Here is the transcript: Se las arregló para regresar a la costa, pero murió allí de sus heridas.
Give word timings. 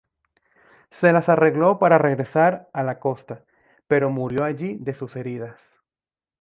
Se 0.89 1.13
las 1.13 1.29
arregló 1.29 1.77
para 1.77 1.99
regresar 1.99 2.67
a 2.73 2.81
la 2.81 2.97
costa, 2.99 3.45
pero 3.85 4.09
murió 4.09 4.43
allí 4.43 4.75
de 4.79 4.95
sus 4.95 5.15
heridas. 5.15 5.83